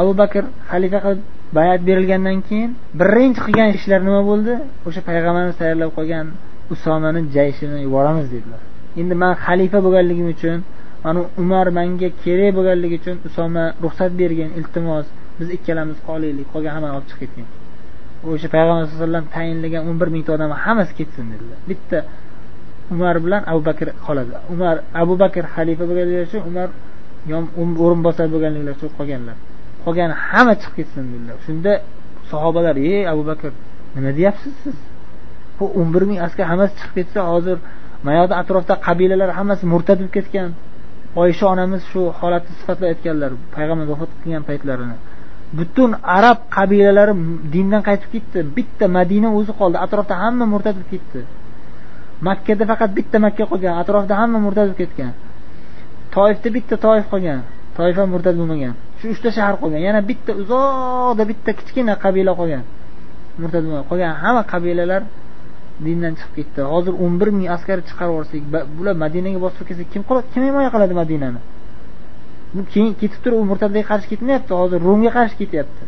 [0.00, 1.22] abu bakr xalifa qilib
[1.58, 4.52] bayat berilgandan keyin birinchi qilgan ishlar nima bo'ldi?
[4.86, 6.26] O'sha payg'ambarimiz tayyorlab qo'ygan
[6.74, 8.60] usomani jayshini yuboramiz dedilar.
[9.00, 10.58] Endi man xalifa bo'lganligim uchun
[11.04, 15.06] mana umar manga kerak bo'lganligi uchun usoma ruxsat bergin iltimos
[15.38, 17.46] biz ikkalamiz qolaylik qolgan hammani olib chiqib ketgin
[18.28, 21.58] o'sha payg'ambar sallallohu alayhi vasallam tayinlagan o'n bir mingta odam hammasi ketsin dedilar.
[21.70, 21.98] Bitta
[22.94, 24.32] umar bilan abu bakr qoladi.
[24.54, 26.68] Umar abu bakr xalifa bo'lganligi uchun umar
[27.84, 29.36] o'rinbosar bo'lganliklari uchun qolganlar.
[29.84, 31.36] Qolgani hamma chiqib ketsin dedilar.
[31.46, 31.72] Shunda
[32.30, 33.50] sahobalar ey abu bakr
[33.94, 34.76] nima deyapsiz siz?
[35.58, 37.56] Bu o'n bir ming askar hammasi chiqib ketsa hozir
[38.04, 40.50] mana yoqda atrofda qabilalar hammasi murtad bo'lib ketgan.
[41.22, 44.96] Oysha onamiz shu holatni sifatlab aytganlar payg'ambar vafot qilgan paytlarini.
[45.58, 47.14] Butun arab qabilalari
[47.54, 48.38] dindan qaytib ketdi.
[48.56, 51.20] Bitta madina o'zi qoldi atrofda hamma murtad bo'lib ketdi.
[52.28, 55.12] Makkada faqat bitta makka qolgan atrofda hamma murtad bo'lib ketgan.
[56.14, 57.40] Toifda bitta toif qolgan
[57.76, 58.74] toif ham murtad bo'lmagan.
[59.00, 59.80] Shu uchta shahar qolgan.
[59.88, 62.64] Yana bitta uzoqda bitta kichkina qabila qolgan.
[63.40, 65.02] Murtad qolgan hamma qabilalar
[65.84, 66.60] dindan chiqib ketdi.
[66.72, 68.42] Hozir o'n bir ming askar chiqarib yuborsak
[68.76, 71.40] bular madinaga bosib kelsa kim kim himoya qiladi madinani?
[72.54, 75.82] Bu keyin ketib turib u murtadlarga qarshi ketmayapti hozir rumga qarshi ketyapti.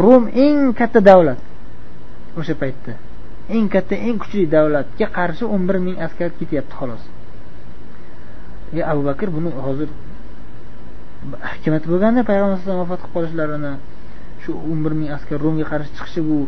[0.00, 1.40] Rum eng katta davlat
[2.38, 2.92] o'sha paytda.
[3.56, 7.02] Eng katta eng kuchli davlatga qarshi o'n bir ming askar ketyapti xolos.
[8.78, 9.88] E abu bakr buni hozir
[11.52, 13.72] hikmat bo'lganda payg'ambar alayhisalom vafot qilib qolishlarini
[14.42, 16.38] shu o'n bir ming askar rumga qarshi chiqishi bu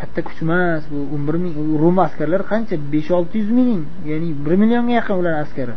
[0.00, 0.82] katta kuch emas.
[0.90, 2.74] Bu o'n bir ming rum askarlari qancha?
[2.92, 5.74] besh olti yuz ming ya'ni bir millionga yaqin ularni askari.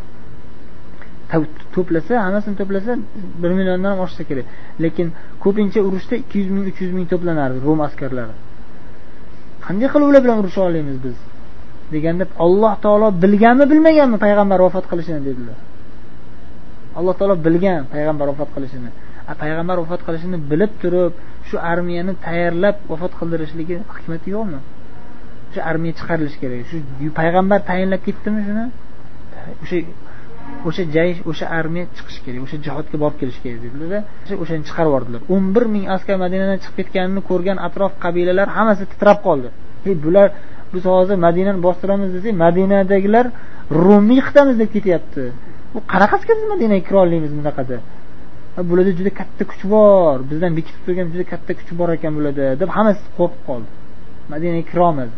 [1.76, 2.92] To'plasa hammasini to'plasa
[3.42, 4.46] bir milliondan ham oshsa kerak.
[4.84, 5.08] Lekin
[5.44, 8.36] ko'pincha urushda ikki yuz ming uch yuz ming to'planardi rum askarlari.
[9.66, 11.18] Qanday qilib ular bilan urusha olamiz biz?
[11.94, 15.58] Deganda alloh taolo bilganmi bilmaganmi payg'ambar vafot qilishini dedilar.
[16.98, 18.90] Alloh taolo bilgan payg'ambar vafot qilishini.
[19.42, 21.14] Payg'ambar vafot qilishini bilib turib
[21.48, 24.60] shu armiyani tayyorlab vafot qildirishligi hikmati yo'qmi?
[25.54, 26.60] Shu armiya chiqarilishi kerak.
[26.70, 26.78] Shu
[27.20, 28.66] payg'ambar tayinlab ketdimi shuni?
[29.64, 29.78] O'sha
[30.68, 34.00] o'sha jaysh o'sha armiya chiqishi kerak o'sha jihodga borib kelishi kerak dedilarda.
[34.44, 35.22] O'shani chiqarib yubordilar.
[35.34, 39.50] O'n bir ming askar madinadan chiqib ketganini ko'rgan atrof qabilalar hammasi titrab qoldi.
[39.86, 40.28] Hey bular
[40.74, 43.26] biz hozir madinani bostiramiz desak madinadagilar
[43.84, 45.24] rumni yiqitamiz deb ketyapti.
[45.76, 47.78] Bu qanaqasiga biz madinaga kira olmaymiz bunaqada?
[48.70, 50.18] Bularda juda katta kuch bor.
[50.32, 53.70] Bizdan bekitib turgan juda katta kuch bor ekan bularda deb hammasi qo'rqib qoldi.
[54.34, 55.14] Madinaga kirolmadi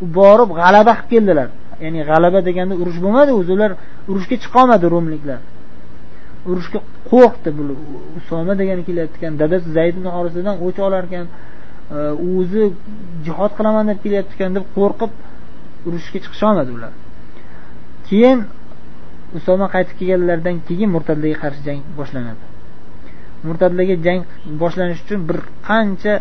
[0.00, 1.48] borib g'alaba qilib keldilar.
[1.84, 3.70] Ya'ni g'alaba deganda urush bo'lmadi o'zi ular
[4.10, 5.40] urushga chiqolmadi rumliklar.
[6.50, 6.78] Urushga
[7.10, 7.62] qo'rqdi bu
[8.18, 11.24] usoma degani kelayotgan dadasi zayd ibn horisidan o'ch olarkan
[11.96, 11.98] e,
[12.36, 12.62] o'zi
[13.26, 15.12] jihod qilaman deb kelyapti deb qo'rqib
[15.88, 16.92] urushga chiqisholmadi ular.
[18.08, 18.38] Keyin
[19.34, 22.44] usoma qaytib kelganlaridan keyin murtadlarga qarshi jang boshlanadi.
[23.48, 24.20] Murtadlarga jang
[24.62, 25.38] boshlanish uchun bir
[25.68, 26.14] qancha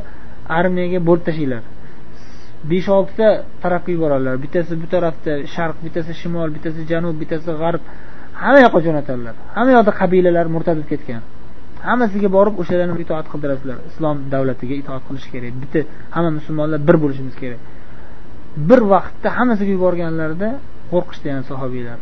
[0.60, 1.64] armiyaga bo'lib tashlanglar.
[2.72, 3.28] Besh oltita
[3.64, 4.36] tarafga yuboradilar.
[4.44, 7.82] Bittasi bu tarafda sharq bittasi shimol bittasi janub bittasi g'arb
[8.42, 11.22] hamma yoqqa jo'natadilar hamma yoqda qabilalar murtadib ketgan.
[11.88, 15.54] Hammasiga borib o'shalarni itoat qildirasizlar islom davlatiga itoat qilish kerak.
[15.64, 15.80] Bitta
[16.16, 17.62] hamma musulmonlar bir bo'lishimiz kerak.
[18.70, 20.50] Bir vaqtda hammasiga yuborganlarida
[20.92, 22.00] qo'rqishdi yana sahobiylar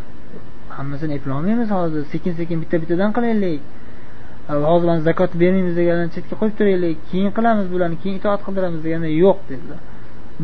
[0.77, 2.03] hammasini eplolmaymiz hozir.
[2.13, 3.61] Sekin sekin bitta bittadan qilaylik.
[4.69, 6.97] Hozir mana zakot bermaymiz deganlarni chetga qo'yib turaylik.
[7.09, 9.79] Keyin qilamiz bularni keyin itoat qildiramiz deganda yo'q dedilar.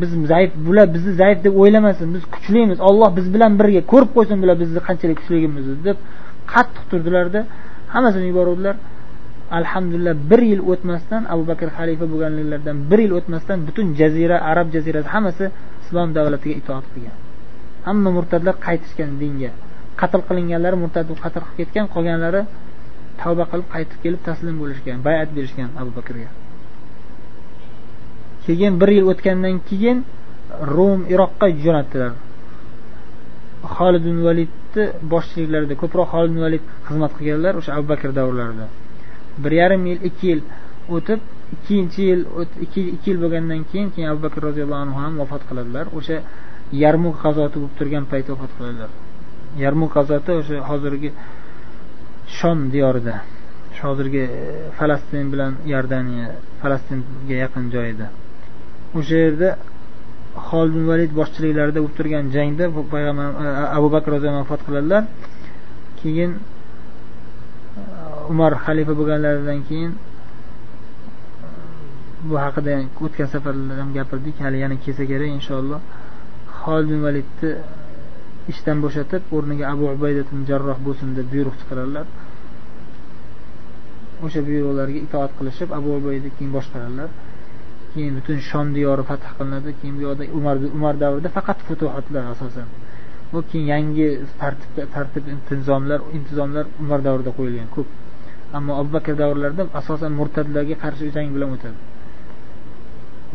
[0.00, 2.78] Biz zaif bular bizni zaif deb o'ylamasin biz kuchlimiz.
[2.88, 5.96] Olloh biz bilan birga ko'rib qo'ysin bular bizni qanchalik kuchligimizni deb
[6.52, 7.40] qattiq turdilarda
[7.94, 8.76] hammasini yuboruvdilar.
[9.58, 15.08] Alhamdulillah bir yil o'tmasdan abu bakr xalifa bo'lganliklaridan bir yil o'tmasdan butun jazira arab jazirasi
[15.14, 15.44] hammasi
[15.82, 17.16] islom davlatiga itoat qilgan.
[17.86, 19.50] Hamma murtadlar qaytishgan dinga.
[20.00, 22.42] Qatl qilinganlari murtad qatl qilib ketgan qolganlari
[23.20, 26.30] tavba qilib qaytib kelib taslim bo'lishgan bayat berishgan abu bakrga.
[28.44, 29.98] Keyin bir yil o'tgandan keyin
[30.74, 32.12] rum iroqqa jo'natdilar.
[33.76, 38.66] Holid ibn validni boshchiliklarida ko'proq holid ibn valid xizmat qilganlar o'sha abu bakr davrlarida.
[39.42, 40.40] Bir yarim yil ikki yil
[40.96, 41.20] o'tib
[41.54, 42.20] ikkinchi yil
[42.64, 45.84] ikki yil bo'lgandan keyin keyin abu bakr roziyallohu anhu ham vafot qiladilar.
[45.98, 46.16] O'sha
[46.82, 48.90] yarmuk g'azoti bo'lib turgan paytda vafot qiladilar.
[49.58, 51.10] Yarmuk g'azoti o'sha hozirgi
[52.38, 53.14] shom diyorida.
[53.82, 56.26] Hozirgi e, falastin bilan iordaniya
[56.62, 58.06] falastinga yaqin joyida.
[58.98, 59.48] O'sha yerda
[60.48, 62.64] holid valid boshchiliklarida bo'lib turgan jangda
[62.94, 63.46] payg'ambar e,
[63.78, 65.02] abu bakr roziyallohu vafot qiladilar.
[66.00, 66.40] Keyin e,
[68.32, 69.92] umar xalifa bo'lganlaridan keyin
[72.28, 72.72] bu haqida
[73.06, 74.36] o'tgan safarlar ham gapirdik.
[74.44, 75.80] Hali yana kelsa kerak inshaalloh
[76.62, 77.50] holid validni
[78.52, 82.06] ishdan bo'shatib o'rniga abu ubayda jarroh bo'lsin deb buyruq chiqaradilar
[84.24, 87.10] o'sha buyruqlarga itoat qilishib abu ubayda keyin boshqaradilar
[87.94, 89.70] keyin butun shom diyori fath qilinadi.
[89.80, 92.68] Keyin bu yoqda umar umar davrida faqat futuhatlar asosan.
[93.32, 94.06] Bu keyin yangi
[94.40, 97.88] tartib tartib intizomlar intizomlar umar davrida qo'yilgan ko'p.
[98.56, 101.78] Ammo abu bakr davrlarida asosan murtadlarga qarshi jang bilan o'tadi.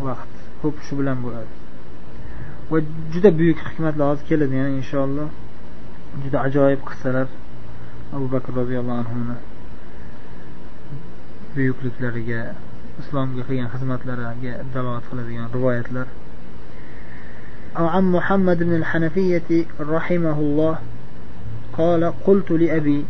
[0.07, 1.64] Vaqt ko'p shu bilan bo'ladi.
[2.70, 2.78] va
[3.12, 5.28] juda buyuk hikmatlar hozir keladi yana inshaalloh
[6.22, 7.28] juda ajoyib qissalar
[8.16, 9.36] abu bakr roziyallohu anhuni
[11.54, 12.40] buyukliklariga
[13.02, 16.08] islomga qilgan xizmatlariga dalolat qiladigan rivoyatlar
[17.76, 20.78] عن محمد بن الحنفية رحمه الله
[21.78, 23.04] قال قلت لأبي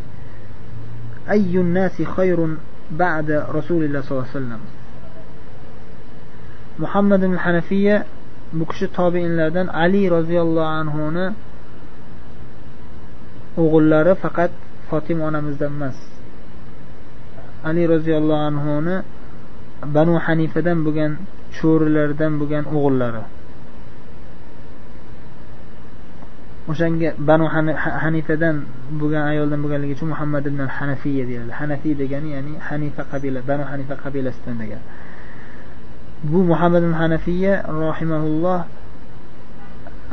[1.30, 2.56] أي الناس خير
[2.90, 4.60] بعد رسول الله صلى الله عليه وسلم
[6.78, 8.04] محمد بن الحنفية
[8.57, 11.25] bu kishi tobeinlardan ali roziyallohu anhuni
[13.63, 14.51] o'g'illari faqat
[14.89, 15.97] fotima onamizdan emas.
[17.69, 18.95] Ali roziyallohu anhuni
[19.95, 21.11] banu hanifadan bo'lgan
[21.57, 23.23] cho'rilardan bo'lgan o'g'illari.
[26.71, 27.45] O'shanga banu
[28.03, 28.55] hanifadan
[28.99, 31.53] bo'lgan ayoldan bo'lganligi uchun muhammad ibn hanafiya deyiladi.
[31.61, 34.81] Hanafiy degani ya'ni hanifa qabila banu hanifa qabilasidan degan.
[36.31, 38.59] Bu muhammad ibn hanafiya rohimaulloh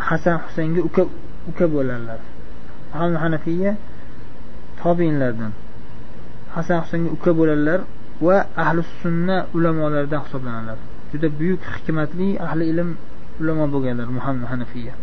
[0.08, 1.02] hasan husaynga uka
[1.50, 2.20] uka bo'ladilar
[2.92, 3.70] muhammad hanafiya
[4.82, 5.52] tobiinlardan
[6.56, 7.80] hasan husaynga uka bo'ladilar
[8.26, 10.78] va ahli sunna ulamolaridan hisoblanadilar
[11.12, 12.90] juda buyuk hikmatli ahli ilm
[13.40, 14.94] ulamo bo'lganlar muhammad hanafiya.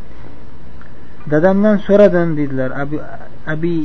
[1.32, 2.70] Dadamdan so'radim dedilar.
[2.84, 2.98] Abi,
[3.54, 3.76] abi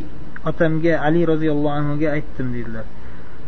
[0.51, 2.85] otamga ali roziyallohu anhuga aytdim dedilar.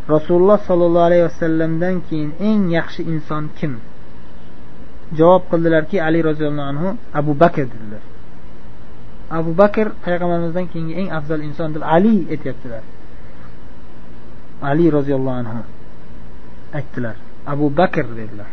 [0.08, 3.73] Rasululloh sollallohu alayhi vasallamdan keyin eng yaxshi inson kim?
[5.19, 6.88] Javob qildilarki ali roziyallohu anhu
[7.20, 8.03] abu bakr dedilar.
[9.38, 12.82] Abu bakr payg'ambarimizdan keyingi eng afzal inson deb ali aytyaptilar.
[14.70, 15.61] Ali roziyallohu anhu
[16.79, 17.17] aytdilar.
[17.53, 18.50] Abu bakr dedilar.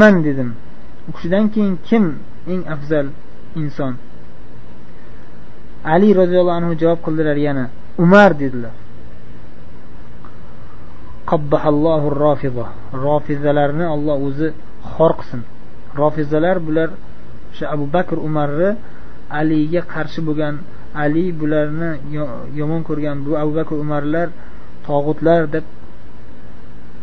[0.00, 0.50] Man dedim.
[1.08, 2.04] U kishidan keyin kim
[2.52, 3.06] eng afzal
[3.60, 3.94] inson?
[5.84, 7.64] Ali roziyallohu anhu javob qildilar yana
[7.98, 8.74] umar dedilar
[11.30, 12.66] qabbahallohu rofiza
[13.06, 14.48] rofizalarni olloh o'zi
[14.92, 15.40] xor qilsin
[16.00, 16.90] rofizalar bular
[17.52, 18.70] o'sha abu bakr umarni
[19.40, 20.54] aliga qarshi bo'lgan
[21.04, 21.90] ali bularni
[22.60, 24.28] yomon ko'rgan bu abu bakr umarlar
[24.86, 25.64] tog'utlar deb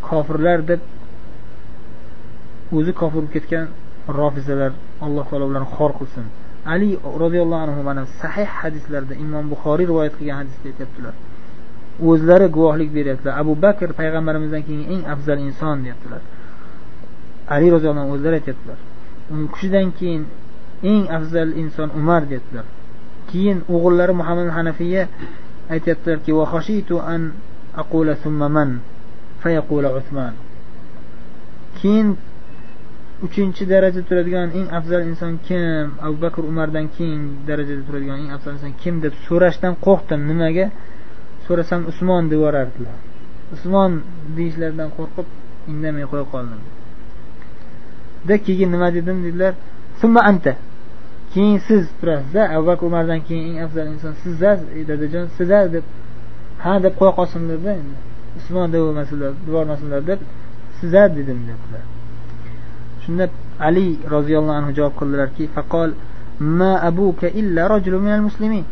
[0.07, 0.81] kofirlar deb
[2.77, 3.65] o'zi kofir bo'lib ketgan
[4.19, 4.71] rofizalar
[5.05, 6.25] alloh taolo ularni xor qilsin
[6.73, 6.89] ali
[7.23, 11.13] roziyallohu anhu mana sahih hadislarda imom buxoriy rivoyat qilgan hadisda aytyaptilar
[12.01, 13.33] o'zlari guvohlik beryaptilar.
[13.41, 16.21] Abu bakr payg'ambarimizdan keyin eng afzal inson deyaptilar.
[17.55, 18.79] Ali roziyallohu anhu o'zlari aytyaptilar.
[19.33, 20.23] U kishidan keyin
[20.91, 22.65] eng afzal inson umar deyaptilar.
[23.31, 25.03] Keyin o'g'illari muhammad hanafiya
[25.69, 26.31] aytyaptilarki
[27.13, 27.21] an
[27.81, 28.69] aqula summa man
[29.41, 30.33] fayaqula usman
[31.79, 32.07] keyin
[33.25, 35.87] uchinchi darajada turadigan eng afzal inson kim?
[36.05, 40.19] Abu bakr umardan keyin darajada turadigan eng afzal inson kim deb so'rashdan qo'rqdim.
[40.31, 40.65] Nimaga?
[41.45, 42.97] So'rasam usmon deb yuborardilar
[43.53, 43.91] usmon
[44.37, 45.27] deyishlaridan qo'rqib
[45.71, 46.61] indamay qo'ya qoldim.
[48.27, 49.53] De keyin nima dedim dedilar?
[50.01, 50.53] Summa anta.
[51.33, 54.51] Keyin siz turasiz abu bakr umardan keyin eng afzal inson sizda
[54.89, 55.85] dadajon sizda deb
[56.63, 57.95] ha deb qo'ya qolsinlarda endi.
[58.39, 60.19] Usmon deb bo'lmasinlar yubormasinlar deb
[60.79, 61.85] sizda dedim dedilar.
[63.03, 63.25] Shunda
[63.67, 65.89] ali roziyallohu anhu javob qildilarki faqol
[66.59, 68.65] ma abuka illa rajulun minal muslimin.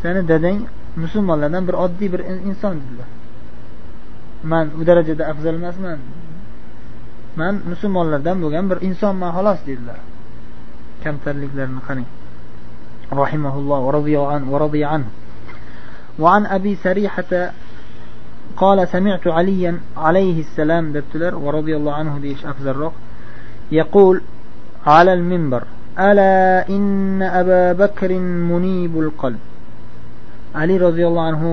[0.00, 0.58] Sani dadang
[1.03, 3.09] musulmonlardan bir oddiy bir inson dedilar
[4.51, 5.99] man u darajada afzal emasman
[7.39, 9.99] man musulmonlardan bo'lgan bir insonman xolos dedilar
[11.03, 12.07] kamtarliklarini qarang
[13.21, 13.79] rahimahulloh
[14.53, 15.07] ورضي عنه
[16.19, 17.51] وعن أبي سريحة
[18.57, 22.93] قال سمعت عليا عليه السلام دبتلر ورضي الله عنه ديش أفضل رق
[23.71, 24.21] يقول
[24.85, 25.63] على المنبر
[25.99, 29.39] ألا إن أبا بكر منيب القلب
[30.61, 31.51] ali roziyallohu anhu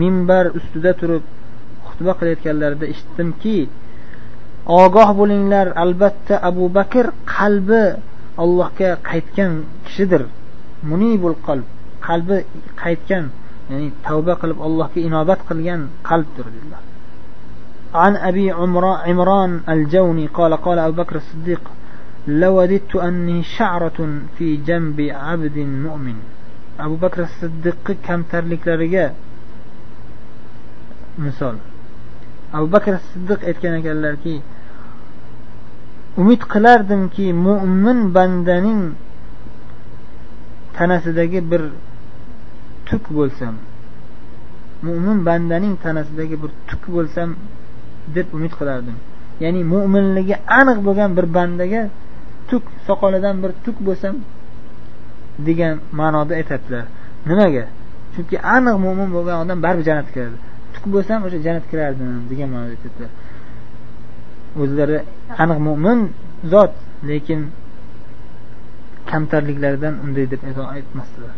[0.00, 1.24] minbar ustida turib
[1.88, 3.56] xutba qilayotganlarida eshitdimki
[4.82, 7.04] ogoh bo'linglar albatta abu bakr
[7.36, 7.84] qalbi
[8.42, 9.52] allohga qaytgan
[9.86, 10.22] kishidir
[10.90, 11.66] munibul qalb
[12.06, 12.36] qalbi
[12.82, 13.24] qaytgan
[13.70, 16.84] ya'ni tavba qilib allohga inobat qilgan qalbdir dedilar
[17.94, 18.50] عن أبي
[19.06, 21.60] عمران الجوني قال قال أبو بكر الصديق
[22.26, 23.98] لوددت أني شعرة
[24.38, 26.16] في جنب عبد مؤمن
[26.85, 29.05] abu bakr siddiqni kamtarliklariga
[31.23, 31.55] misol.
[32.57, 34.35] Abu bakr siddiq aytgan ekanlarki
[36.21, 38.81] umid qilardimki mo'min bandaning
[40.77, 41.63] tanasidagi bir
[42.87, 43.55] tuk bo'lsam
[44.85, 47.29] mo'min bandaning tanasidagi bir tuk bo'lsam
[48.15, 48.97] deb umid qilardim.
[49.43, 51.81] Ya'ni mo'minligi aniq bo'lgan bir bandaga
[52.49, 54.15] tuk soqolidan bir tuk bo'lsam
[55.47, 56.85] degan ma'noda aytadilar.
[57.29, 57.65] Nimaga?
[58.13, 60.37] Chunki aniq mo'min bo'lgan odam baribir jannatga kiradi.
[60.73, 63.11] Tuk bo'lsam o'sha jannatga kirardim degan ma'noda aytadilar.
[64.61, 64.97] O'zlari
[65.43, 65.99] aniq mo'min
[66.51, 66.73] zot
[67.09, 67.39] lekin
[69.11, 70.41] kamtarliklaridan unday deb
[70.75, 71.35] aytmasdilar.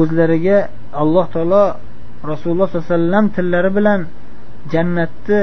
[0.00, 0.58] O'zlariga
[1.02, 1.64] alloh taolo
[2.30, 4.00] rasululloh sollallohu alayhi vasallam tillari bilan
[4.72, 5.42] jannatni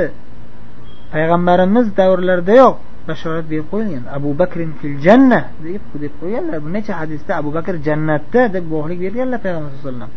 [1.13, 2.75] payg'ambarimiz davrlaridayoq
[3.09, 4.03] bashorat berib qo'yilgan.
[4.17, 6.57] Abu bakrin fil janna deb deb qo'yganlar.
[6.65, 10.11] Bir necha hadisda abu bakr jannatda deb guvohlik berganlar payg'ambar sallallohu alayhi vasallam.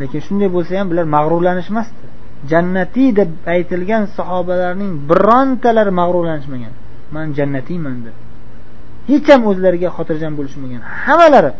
[0.00, 2.04] Lekin shunday bo'lsa ham bular mag'rurlanishmasdi.
[2.50, 6.74] Jannatiy deb aytilgan sahobalarning birontalari mag'rurlanishmagan.
[7.14, 8.16] Man jannatiyman deb.
[9.10, 10.80] Hech ham o'zlariga xotirjam bo'lishmagan.
[11.04, 11.52] Hammalari.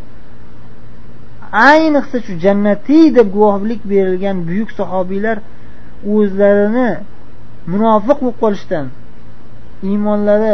[1.71, 5.37] Ayniqsa shu jannatiy deb guvohlik berilgan buyuk sahobiylar
[6.17, 6.91] o'zlarini
[7.73, 8.87] munofiq bo'lib qolishdan
[9.90, 10.54] iymonlari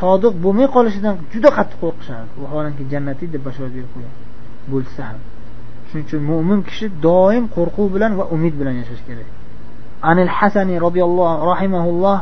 [0.00, 4.14] sodiq bo'lmay qolishidan juda qattiq qo'rqishardi vaholanki jannatiy deb bashorat berib qo'ygan
[4.72, 5.20] bo'lsa ham
[5.88, 9.30] shuning uchun mo'min kishi doim qo'rquv bilan va umid bilan yashash kerak
[10.10, 12.18] عن الحسن رضي الله رحمه الله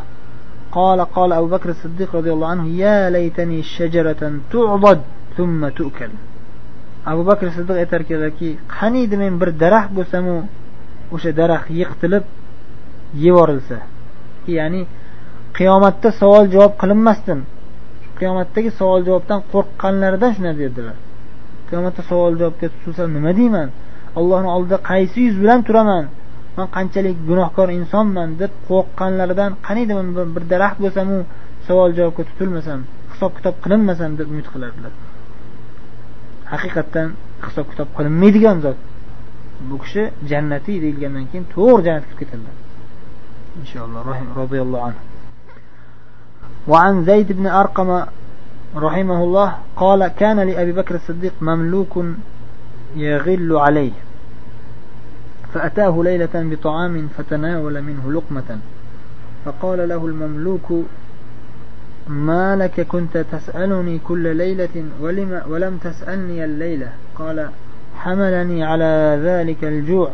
[0.78, 5.00] قال قال أبو بكر الصديق رضي الله عنه يا ليتني شجرة تعضد
[5.37, 6.12] ثم تؤكل
[7.07, 10.37] abu bakr siddiq aytarkanlarki qaniydi men bir daraxt bo'lsamu
[11.14, 12.25] o'sha daraxt yiqitilib
[13.25, 13.78] yuborilsa
[14.57, 14.80] ya'ni
[15.57, 17.39] qiyomatda savol javob qilinmasdan
[18.19, 20.97] qiyomatdagi savol javobdan qo'rqqanlaridan shu narsa dedilar
[21.69, 23.69] qiyomatda savol javobga tutilsam nima deyman?
[24.19, 26.05] Allohni oldida qaysi yuz bilan turaman?
[26.57, 29.93] Man qanchalik gunohkor insonman deb qo'rqqanlaridan qaniydi
[30.35, 31.17] bir daraxt bo'lsamu
[31.67, 32.79] savol javobga tutilmasam
[33.12, 34.93] hisob kitob qilinmasam deb umid qiladilar
[36.53, 37.07] haqiqatdan
[37.45, 38.79] hisob kitob qilinmaydigan zot.
[39.69, 42.55] Bu kishi jannatiy deyilgandan keyin to'g'ri jannatga kirib ketadilar
[43.62, 44.01] inshaalloh
[44.41, 45.01] roziyallohu anhu.
[46.67, 48.05] وعن زيد بن أرقم
[48.75, 52.03] رحمه الله قال كان لأبي بكر الصديق مملوك
[52.95, 53.91] يغل عليه
[55.53, 58.60] فأتاه ليلة بطعام فتناول منه لقمة
[59.45, 60.74] فقال له المملوك
[62.07, 67.50] ما لك كنت تسألني كل ليلة ولم, ولم تسألني الليلة؟ قال
[67.98, 70.12] حملني على ذلك الجوع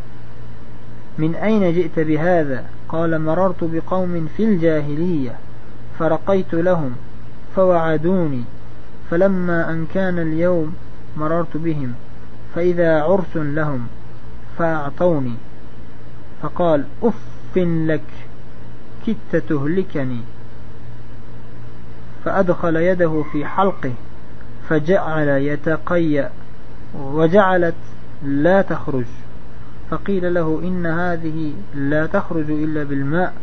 [1.18, 5.36] من أين جئت بهذا؟ قال مررت بقوم في الجاهلية.
[6.02, 6.96] فرقيت لهم
[7.56, 8.44] فوعدوني
[9.12, 10.74] فلما أن كان اليوم
[11.18, 11.94] مررت بهم
[12.56, 13.88] فإذا عرس لهم
[14.58, 15.34] فأعطوني.
[16.42, 18.04] فقال أف لك
[19.08, 20.22] كدت تهلكني.
[22.26, 23.94] فأدخل يده في حلقه
[24.70, 26.30] فجعل يتقيأ
[27.00, 27.76] وجعلت
[28.26, 29.06] لا تخرج.
[29.92, 33.34] فقيل له إن هذه لا تخرج إلا بالماء.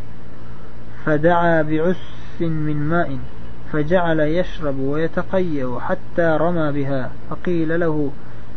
[1.07, 3.19] فدعا بعس من ماء
[3.73, 8.11] فجعل يشرب ويتقيأ حتى رمى بها فقيل له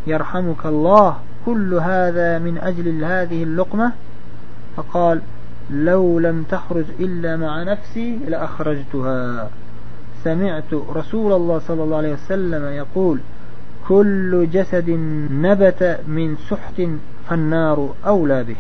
[0.08, 3.92] يرحمك الله كل هذا من أجل هذه اللقمة؟
[4.78, 5.22] فقال
[5.72, 9.50] لو لم تخرج إلا مع نفسي لأخرجتها.
[10.24, 13.20] سمعت رسول الله صلى الله عليه وسلم يقول
[13.88, 14.90] كل جسد
[15.32, 16.82] نبت من سحت
[17.30, 18.56] فالنار أولى به.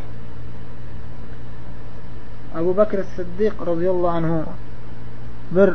[2.55, 4.45] أبو بكر الصديق رضي الله عنه
[5.55, 5.69] bir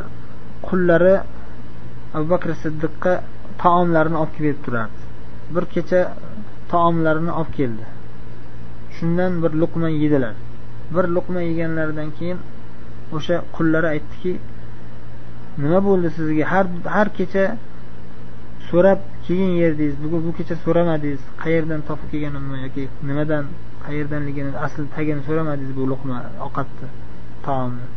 [0.67, 1.15] qullari
[2.15, 3.13] abu bakr siddiqqa
[3.63, 5.01] taomlarini olib kelib turardi.
[5.55, 6.01] Bir kecha
[6.71, 7.85] taomlarini olib keldi.
[8.95, 10.35] Shundan bir luqma yedilar.
[10.95, 12.39] Bir luqma yeganlaridan keyin
[13.15, 14.33] o'sha qullari aytdiki
[15.63, 16.43] nima bo'ldi sizga?
[16.53, 16.65] Har
[16.95, 17.43] har kecha
[18.69, 19.95] so'rab keyin yerdingiz.
[20.03, 21.21] Bugun bu kecha so'ramadingiz.
[21.43, 23.43] Qayerdan topib kelganimni yoki nimadan
[23.85, 26.87] qayerdanligini asl tagini so'ramadingiz bu luqma ovqatni
[27.45, 27.87] taomni.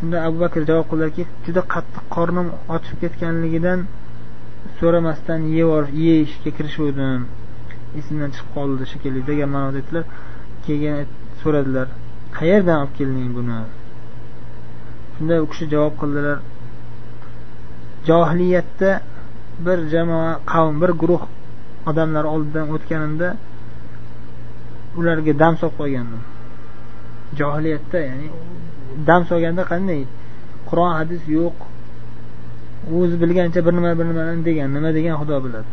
[0.00, 3.80] Shunda abu bakr javob qildilarki juda qattiq qornim ochib ketganligidan
[4.78, 5.40] so'ramasdan
[6.04, 7.20] yeyishga kirishuvdim.
[7.98, 10.04] Esimdan chiqib qoldi shekilli degan ma'noda aytdilar.
[10.64, 10.96] Keyin
[11.42, 11.86] so'radilar
[12.38, 13.58] qayerdan olib kelding buni?
[15.14, 16.38] Shunda u kishi javob qildilar
[18.08, 18.90] johiliyatda
[19.66, 21.22] bir jamoa qavm bir guruh
[21.90, 23.28] odamlar oldidan o'tganimda
[24.98, 26.22] ularga dam solib qo'ygandim.
[27.38, 28.26] Johiliyatda ya'ni
[29.06, 30.00] dam solganda qanday?
[30.68, 31.56] Qur'on hadis yo'q.
[32.98, 35.70] O'zi bilgancha bir nima bir nimani degan nima degan xudo biladi.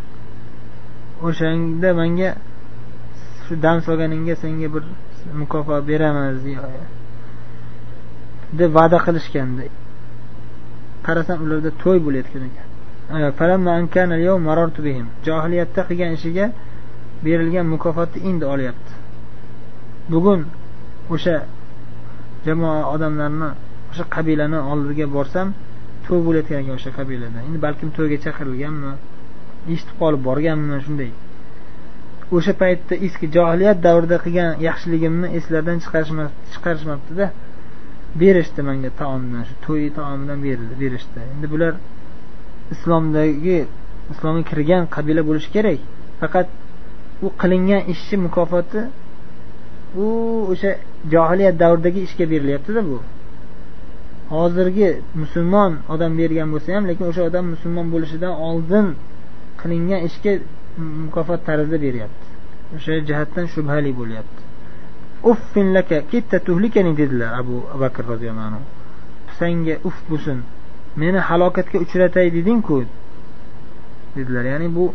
[1.28, 2.30] O'shanda manga
[3.46, 4.84] shu dam solganingga senga bir
[5.40, 6.38] mukofot beramiz
[8.60, 9.66] deb va'da qilishgandi.
[11.06, 12.68] Qarasam ularda to'y bo'layotgan ekan.
[15.28, 16.46] Johiliyatda qilgan ishiga
[17.26, 18.94] berilgan mukofotni endi olyapti.
[20.12, 20.40] Bugun
[21.14, 21.36] o'sha
[22.48, 23.50] jamoa odamlarni
[23.92, 25.48] o'sha qabilani oldiga borsam
[26.06, 28.92] to'y bo'layotgan ekan o'sha qabilada endi balkim to'yga chaqirilganmi
[29.74, 31.12] eshitib qolib borganmi shunday.
[32.38, 35.78] O'sha paytda eski johiliyat davrida qilgan yaxshiligimni eslardan
[36.54, 37.28] chiqarishmabdida.
[38.22, 41.20] Berishdi manga taomdan shu to'y taomidan berildi berishdi.
[41.34, 41.74] Endi bular
[42.74, 43.60] islomdagi
[44.14, 45.80] islomga kirgan qabila bo'lishi kerak.
[46.22, 46.48] Faqat
[47.26, 48.82] u qilingan ishni mukofoti
[49.96, 50.08] bu
[50.52, 50.72] o'sha
[51.14, 52.98] johiliyat davridagi ishga berilyaptida bu.
[54.36, 54.90] Hozirgi
[55.22, 58.86] musulmon odam bergan bo'lsa ham lekin o'sha odam musulmon bo'lishidan oldin
[59.62, 60.34] qilingan ishga
[61.04, 62.26] mukofot tarzida beryapti.
[62.76, 64.42] O'sha jihatdan shubhali bo'lyapti.
[65.32, 68.64] Uffin laka kitta tuhlikani dedilar abu bakr roziyallohu anhu.
[69.40, 70.38] Senga uf bo'lsin
[71.02, 72.78] meni halokatga uchratay dedingku
[74.18, 74.44] dedilar.
[74.54, 74.86] Ya'ni bu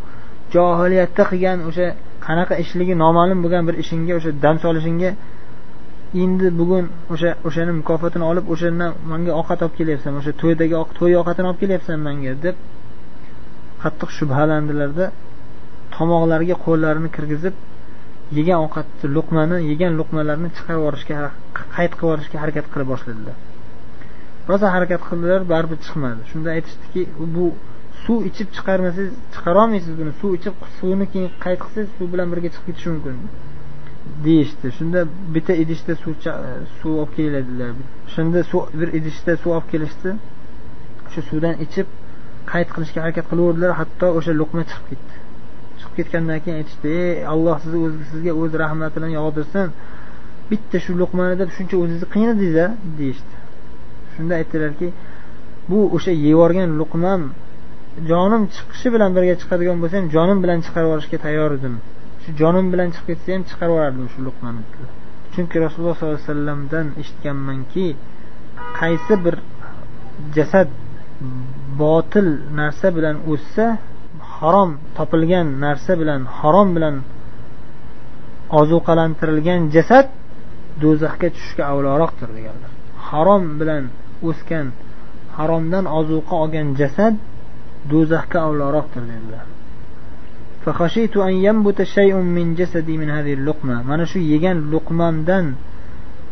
[0.54, 1.86] johiliyatda qilgan o'sha
[2.26, 5.10] qanaqa ishligi noma'lum bo'lgan bir ishingga o'sha dam solishingga
[6.24, 11.46] endi bugun o'sha o'shani mukofotini olib o'shandan manga ovqat olib kelyapsan o'sha to'ydagi to'y ovqatini
[11.50, 12.56] olib kelyapsan manga deb
[13.82, 15.06] qattiq shubhalandilarda
[15.96, 17.54] tomoqlariga qo'llarini kirgizib
[18.38, 21.16] yegan ovqatni luqmani yegan luqmalarni chiqarib yuborishga
[21.76, 23.36] qayd qilib yuborishga harakat qila boshladilar.
[24.50, 26.20] Rosa harakat qildilar baribir chiqmadi.
[26.30, 27.02] Shunda aytishdiki
[27.34, 27.46] bu
[28.04, 30.12] suv ichib chiqarmasangiz chiqarolmaysiz buni.
[30.20, 33.16] Suv ichib suvni keyin qayd qilsangiz suv bilan birga chiqib ketishi mumkin.
[34.26, 34.66] Deyishdi.
[34.78, 35.00] Shunda
[35.34, 36.34] bitta idishda suv e,
[36.80, 37.72] suv olib keladilar.
[38.14, 40.10] Shunda suv bir idishda suv olib kelishdi.
[41.12, 41.86] Shu suvdan ichib
[42.52, 45.14] qayt qilishga harakat qilaverdilar hatto o'sha luqma chiqib ketdi.
[45.78, 49.68] Chiqib ketgandan keyin aytishdi ey alloh sizni o'zi sizga o'z rahmati bilan yog'dirsin.
[50.50, 52.66] Bitta shu luqmani deb shuncha o'zingizni qiynadingiz a
[52.98, 53.34] deyishdi.
[54.14, 54.88] Shunda aytdilarki
[55.70, 57.22] bu o'sha yevorgan luqmam
[58.10, 61.74] jonim chiqishi bilan birga chiqadigan bo'lsa ham jonim bilan chiqarib yuborishga tayyor edim
[62.22, 64.62] shu jonim bilan chiqib ketsa ham chiqarib yuborardim shu luqmani.
[65.32, 67.86] Chunki rasululloh sollallohu alayhi vasallamdan eshitganmanki
[68.80, 69.36] qaysi bir
[70.36, 70.68] jasad
[71.82, 72.28] botil
[72.60, 73.66] narsa bilan o'ssa
[74.36, 76.94] harom topilgan narsa bilan harom bilan
[78.60, 80.06] ozuqalantirilgan jasad
[80.82, 82.70] do'zaxga tushishga avloroqdir deganlar.
[83.08, 83.84] Harom bilan
[84.28, 84.66] o'sgan
[85.36, 87.14] haromdan ozuqa olgan jasad
[87.90, 89.46] do'zaxga avloroqdir dedilar
[93.90, 95.46] mana shu yegan luqmamdan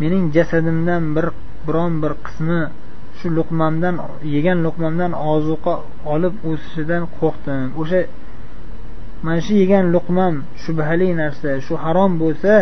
[0.00, 1.26] mening jasadimdan bir
[1.66, 2.60] biron bir qismi
[3.18, 3.94] shu luqmamdan
[4.34, 5.74] yegan luqmamdan ozuqa
[6.14, 8.00] olib o'sishidan qo'rqdim o'sha
[9.26, 12.54] mana shu yegan luqmam shubhali narsa shu harom bo'lsa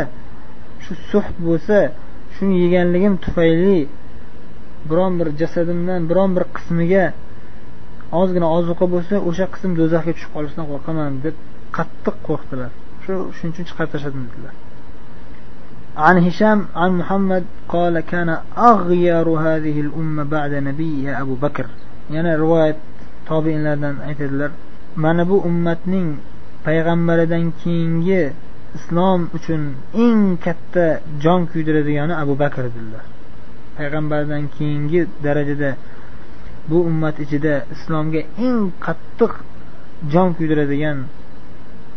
[0.85, 1.79] shu suht bo'lsa
[2.35, 3.79] shuni yeganligim tufayli
[4.89, 7.05] biron bir jasadimdan biron bir qismiga
[8.22, 11.36] ozgina ozuqa bo'lsa o'sha qism do'zaxga tushib qolishidan qo'rqaman deb
[11.78, 12.72] qattiq qo'rqdilar
[13.04, 14.56] shu shuning uchun chiqarib tashladim dedilar
[15.98, 21.66] عن هشام عن محمد قال كان أغير هذه الأمة بعد نبيها أبو بكر
[22.14, 22.76] يعني رواية
[23.30, 24.52] tobiinlardan aytadilar
[24.96, 26.08] mana bu ummatning
[26.66, 28.24] payg'ambaridan keyingi
[28.78, 29.62] islom uchun
[30.06, 30.86] eng katta
[31.24, 33.06] jon kuydiradigani abu bakr dedilar
[33.78, 35.70] payg'ambardan keyingi darajada
[36.70, 39.34] bu ummat ichida islomga eng qattiq
[40.12, 41.00] jon kuydiradigan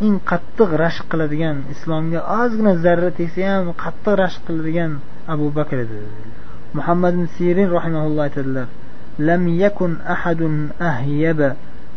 [0.05, 4.93] eng qattiq rashk qiladigan islomga ozgina zarra tegsa ham qattiq rashk qiladigan
[5.35, 6.01] abu bakr edi
[6.79, 8.69] muhammad ibn sirin rahimaulloh aytadilar
[9.19, 10.41] لم يكن أحد
[10.81, 11.41] أهيب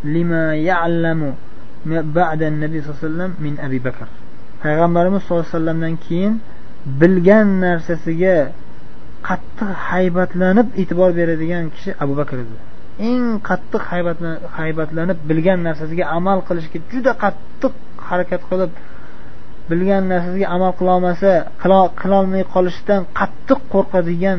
[0.03, 1.21] لما يعلم
[2.19, 4.07] بعد النبي صلى الله عليه وسلم من أبي بكر
[4.63, 6.33] payg'ambarimiz sallallohu alayhi vasallamdan keyin
[6.99, 8.51] bilgan narsasiga
[9.28, 12.56] qattiq haybatlanib e'tibor beradigan kishi abu bakr edi.
[13.10, 13.82] Eng qattiq
[14.58, 17.74] haybatlanib bilgan narsasiga amal qilishga juda qattiq
[18.08, 18.72] harakat qilib
[19.70, 21.32] bilgan narsasiga amal qilolmasa
[22.00, 24.38] qilolmay qolishdan qattiq qo'rqadigan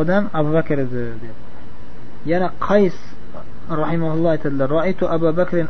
[0.00, 1.36] odam abu bakr edi deb
[2.30, 2.96] yana qays
[3.82, 5.68] rahimaulloh aytadilar roitu abu bakrin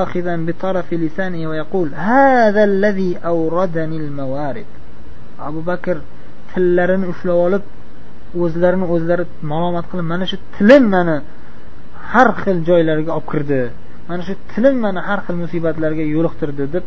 [0.00, 4.68] axidan bi tarafi lisani va yaqul hada allazi awradani al mawarid
[5.48, 5.96] abu bakr
[6.52, 7.64] tillarini ushlab olib
[8.43, 11.15] o'zlarini o'zlari malomat qilib mana shu tilim mani
[12.11, 13.61] har xil joylarga olib kirdi
[14.09, 16.85] mana shu tilim mani har xil musibatlarga yo'liqtirdi deb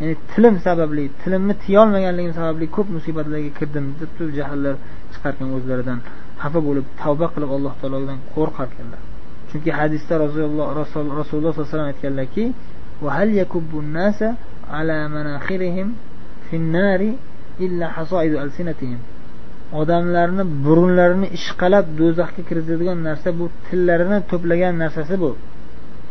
[0.00, 4.74] ya'ni tilim sababli tilimni tiyolmaganligim sababli ko'p musibatlarga kirdim deb jahllar
[5.12, 5.98] chiqarkan o'zlaridan
[6.42, 9.00] xafa bo'lib tavba qilib alloh taolodan qo'rqarkanlar
[9.50, 12.44] chunki hadisda rasululloh rasululloh sallallohu alayhi vasallam aytganlarki
[13.02, 14.24] وهل يكب الناس
[14.70, 15.94] على مناخرهم
[16.50, 17.14] في النار
[17.60, 18.98] إلا حصائد ألسنتهم
[19.81, 25.31] odamlarni burunlarini ishqalab do'zaxga kirgizadigan narsa bu tillarini to'plagan narsasi bu.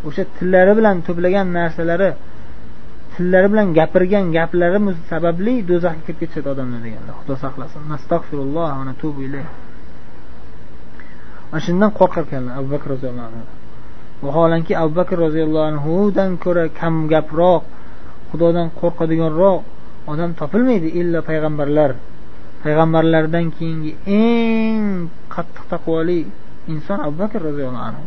[0.07, 2.11] O'sha tillari bilan to'plagan narsalari
[3.15, 4.79] tillari bilan gapirgan gaplari
[5.11, 7.81] sababli do'zaxga kirib ketishadi odamlar deganlar xudo saqlasin.
[7.97, 9.23] Astag'firulloh va natubu
[11.55, 13.45] ana shundan qo'rqar ekanlar abu bakr roziyallohu anhu.
[14.25, 17.63] Vaholanki abu bakr roziyallohu anhudan ko'ra kam gaproq
[18.31, 19.61] xudodan qo'rqadiganroq
[20.13, 21.91] odam topilmaydi illo payg'ambarlar.
[22.65, 26.27] Payg'ambarlardan keyingi eng qattiq taqvoli
[26.73, 28.05] inson abu bakr roziyallohu anhu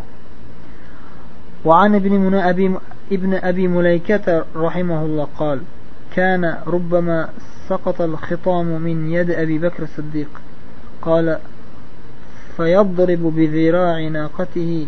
[1.65, 2.75] وعن ابن أبي
[3.11, 5.59] ابن أبي مليكة رحمه الله قال
[6.15, 7.29] كان ربما
[7.69, 10.29] سقط الخطام من يد أبي بكر الصديق
[11.01, 11.37] قال
[12.57, 14.87] فيضرب بذراع ناقته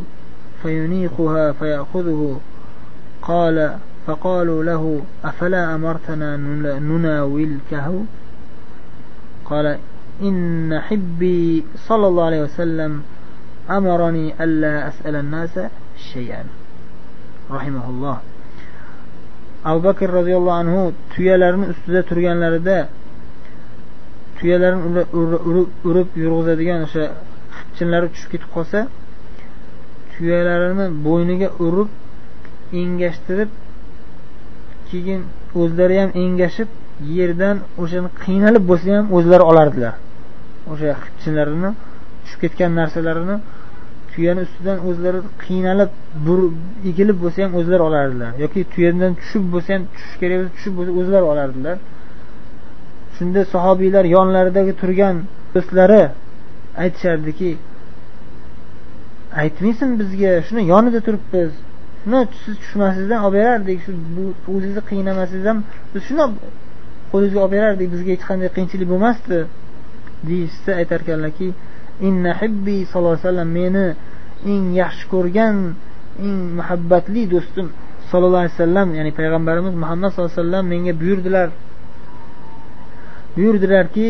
[0.64, 2.40] فينيخها فيأخذه
[3.22, 3.76] قال
[4.08, 6.38] فقالوا له أفلا أمرتنا
[6.80, 8.04] نناولكه
[9.49, 9.79] قال
[10.23, 13.03] إن حبي صلى الله عليه وسلم
[13.71, 15.55] أمرني ألا أسأل الناس
[16.13, 16.45] شيئا
[17.51, 18.19] rahimahulloh
[19.65, 20.81] abu bakr roziyallohu anhu
[21.13, 22.79] tuyalarni ustida turganlarida
[24.39, 25.03] tuyalarini
[25.89, 27.05] urib yurg'izadigan o'sha
[27.57, 28.81] xipchinlari tushib ketib qolsa
[30.13, 31.91] tuyalarini bo'yniga urib
[32.81, 33.51] engashtirib
[34.89, 35.21] keyin
[35.61, 36.69] o'zlari ham engashib
[37.18, 39.94] yerdan o'shani qiynalib bo'lsa ham o'zlari olardilar.
[40.72, 41.70] O'sha xipchinlarini
[42.24, 43.36] tushib ketgan narsalarini
[44.12, 45.92] tuyani ustidan o'zlari qiynalib
[46.90, 48.32] egilib bo'lsa ham o'zlari olardilar.
[48.44, 51.78] Yoki tuyadan tushib bo'lsa ham tushish kerak bo'lsa tushib bo'lsa o'zlari olardilar.
[53.18, 55.16] Shunda sahobiylar yonlaridagi turgan
[55.56, 56.04] do'stlari
[56.84, 57.50] aytishardiki
[59.44, 61.52] aytmaysin bizga shuni yonida turibmiz.
[62.02, 63.78] Shuni siz tushmasizdan olib berardik.
[63.86, 63.92] Shu
[64.54, 65.60] o'zingizni qiynamasangiz ham
[65.94, 66.26] biz shuni
[67.12, 69.38] qo'lingizga olib berardik bizga hech qanday qiyinchilik bo'lmasdi
[70.30, 71.48] deyishsa aytarkanlarki
[72.08, 73.88] inna hibbi sallallohu alayhi vasallam meni
[74.54, 75.56] eng yaxshi ko'rgan
[76.28, 77.68] eng muhabbatli do'stim
[78.10, 81.50] sallallohu alayhi vasallam ya'ni payg'ambarimiz muhammad sallallohu alayhi vasallam menga buyurdilar.
[83.36, 84.08] Buyurdilarki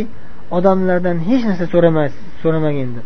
[0.58, 3.06] odamlardan hech narsa so'ramas so'ramagin deb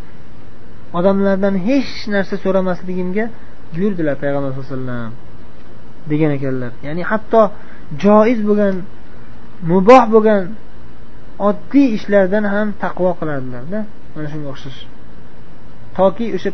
[0.99, 3.25] odamlardan hech narsa so'ramasligimga
[3.75, 5.11] buyurdilar payg'ambar sallallohu alayhi vasallam
[6.11, 6.71] degan ekanlar.
[6.87, 7.41] Ya'ni hatto
[8.03, 8.75] joiz bo'lgan
[9.71, 10.43] muboh bo'lgan
[11.49, 13.79] oddiy ishlardan ham taqvo qilardilarda.
[14.15, 14.79] Mana shunga o'xshash.
[15.97, 16.51] Toki o'sha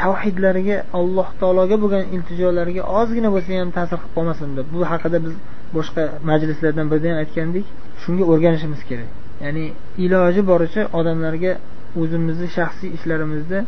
[0.00, 4.66] tavhidlariga alloh taologa bo'lgan iltijolariga ozgina bo'lsa ham ta'sir qilib qolmasin deb.
[4.74, 5.34] Bu haqida biz
[5.76, 7.66] boshqa majlislardan birida ham aytgandik.
[8.02, 9.08] Shunga o'rganishimiz kerak.
[9.44, 9.64] Ya'ni
[10.04, 11.52] iloji boricha odamlarga
[12.00, 13.58] o'zimizni shaxsiy ishlarimizda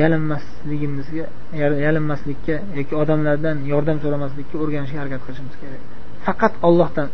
[0.00, 1.24] yalinmasligimizga
[1.86, 5.82] yalinmaslikka yoki odamlardan yordam so'ramaslikka o'rganishga harakat qilishimiz kerak.
[6.26, 7.08] Faqat ollohdan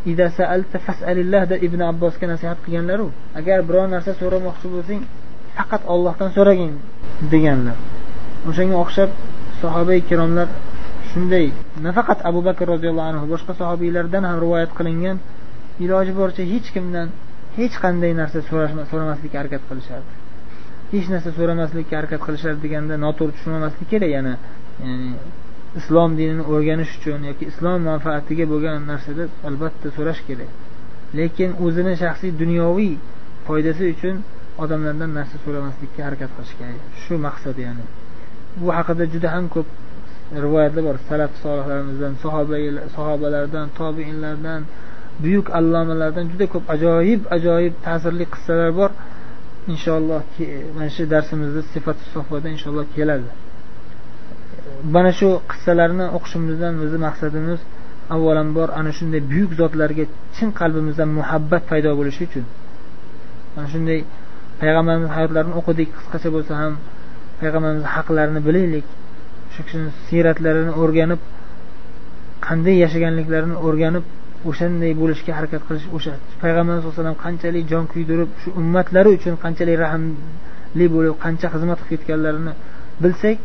[1.51, 3.09] deb ibn abbosga nasihat qilganlaru
[3.40, 5.03] agar biror narsa so'ramoqchi bo'lsang
[5.59, 6.73] faqat ollohdan so'ragin
[7.33, 7.77] deganlar.
[8.49, 9.11] O'shanga o'xshab
[9.62, 10.49] sahoba ikromlar
[11.11, 11.47] shunday.
[11.87, 15.16] Nafaqat abu bakr roziyallohu anhu boshqa sahobiylardan ham rivoyat qilingan
[15.85, 17.09] iloji boricha hech kimdan
[17.59, 18.38] hech qanday narsa
[18.90, 20.12] so'ramaslikka harakat qilishardi.
[20.92, 24.35] Hech narsa so'ramaslikka harakat qilishardi deganda noto'g'ri tushunmaslik kerak yana.
[24.85, 25.11] Ya'ni
[25.81, 30.51] islom dinini o'rganish uchun yoki islom manfaatiga bo'lgan narsada albatta so'rash kerak.
[31.19, 32.95] Lekin o'zini shaxsiy dunyoviy
[33.47, 34.17] foydasi uchun
[34.62, 36.81] odamlardan narsa so'ramaslikka harakat qilish kerak.
[37.03, 37.85] Shu maqsad ya'ni.
[38.61, 39.69] Bu haqida juda ham ko'p
[40.45, 40.97] rivoyatlar bor.
[41.09, 42.15] Salaf solihlarimizdan
[42.97, 44.61] sahobalardan tobeinlardan
[45.23, 48.91] buyuk allomalardan juda ko'p ajoyib ajoyib ta'sirli qissalar bor.
[49.73, 50.23] Inshaalloh
[50.77, 53.29] mana shu darsimizda sifat sohbada inshaalloh keladi.
[54.95, 57.61] Mana shu qissalarni o'qishimizdan bizni maqsadimiz
[58.15, 60.05] avvalambor ana shunday buyuk zotlarga
[60.37, 62.45] chin qalbimizdan muhabbat paydo bo'lishi uchun.
[63.55, 63.99] Mana shunday
[64.61, 66.73] payg'ambarimiz hayotlarini o'qidik qisqacha bo'lsa ham
[67.41, 68.87] payg'ambarimiz haqlarini bilaylik.
[69.55, 71.21] Shu kishini siyratlarini o'rganib
[72.47, 74.05] qanday yashaganliklarini o'rganib
[74.51, 76.12] o'shanday bo'lishga harakat qilish o'sha
[76.43, 81.79] payg'ambarimiz sallallohu alayhi vasallam qanchalik jon kuydirib shu ummatlari uchun qanchalik rahmli bo'lib qancha xizmat
[81.87, 82.53] qilib ketganlarini
[83.03, 83.37] bilsak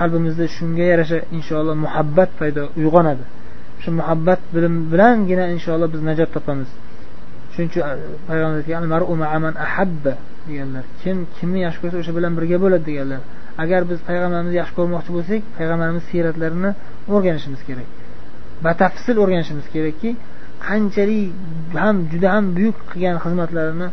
[0.00, 3.24] qalbimizda shunga yarasha inshaalloh muhabbat paydo uyg'onadi.
[3.82, 6.70] Shu muhabbat bilim bilangina inshaalloh biz najot topamiz.
[7.52, 7.94] Shuning uchun e,
[8.28, 9.02] payg'ambar
[9.66, 10.12] ahabba
[10.48, 10.84] deganlar.
[11.02, 13.20] Kim kimni yaxshi ko'rsa o'sha bilan birga bo'ladi deganlar.
[13.62, 16.70] Agar biz payg'ambarimizni yaxshi ko'rmoqchi bo'lsak payg'ambarimiz siyratlarini
[17.14, 17.88] o'rganishimiz kerak.
[18.66, 20.10] Batafsil o'rganishimiz kerakki
[20.66, 21.28] qanchalik
[21.82, 23.88] ham juda ham buyuk qilgan xizmatlarini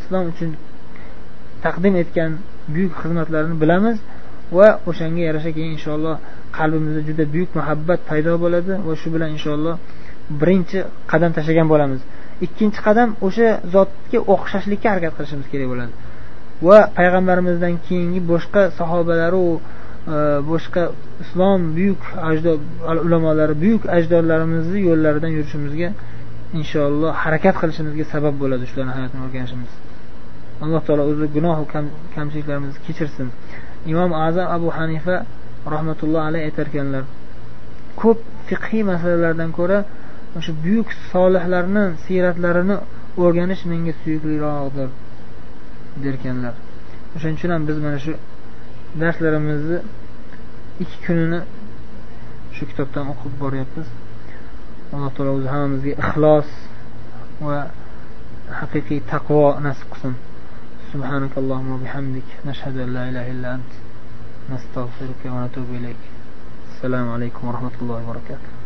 [0.00, 0.50] islom uchun
[1.64, 2.30] taqdim etgan
[2.74, 3.96] buyuk xizmatlarini bilamiz.
[4.56, 6.16] Va o'shanga yarasha keyin inshaalloh
[6.58, 9.74] qalbimizda juda buyuk muhabbat paydo bo'ladi va shu bilan inshaalloh
[10.40, 10.78] birinchi
[11.12, 12.00] qadam tashlagan bo'lamiz.
[12.46, 15.92] Ikkinchi qadam o'sha zotga o'xshashlikka harakat qilishimiz kerak bo'ladi.
[16.66, 20.16] Va payg'ambarimizdan keyingi boshqa sahobalaru e,
[20.50, 20.82] boshqa
[21.24, 22.60] islom buyuk ajdod
[23.06, 25.88] ulamolari buyuk ajdodlarimizni yo'llaridan yurishimizga
[26.60, 29.70] inshaalloh harakat qilishimizga sabab bo'ladi shularni hayotini o'rganishimiz.
[30.64, 31.62] Alloh taolo o'zi gunohu
[32.16, 33.28] kamchiliklarimizni kechirsin.
[33.86, 35.24] Imom azam abu hanifa
[35.74, 37.04] rahmatulloh alayhi aytarkanlar.
[38.00, 39.78] Ko'p fiqhiy masalalardan ko'ra
[40.38, 42.76] o'sha buyuk solihlarni siyratlarini
[43.22, 44.88] o'rganish menga suyukliroqdir
[46.04, 46.54] derkanlar.
[47.16, 48.12] O'shaning uchun ham biz mana shu
[49.00, 49.78] darslarimizni
[50.82, 51.40] ikki kunini
[52.56, 53.88] shu kitobdan o'qib boryapmiz.
[54.94, 56.48] Alloh taolo o'zi hammamizga ixlos
[57.46, 57.58] va
[58.60, 60.14] haqiqiy taqvo nasib qilsin.
[60.92, 63.72] سبحانك اللهم وبحمدك نشهد أن لا إله إلا أنت
[64.50, 66.02] نستغفرك ونتوب إليك.
[66.74, 68.59] السلام عليكم ورحمة الله وبركاته.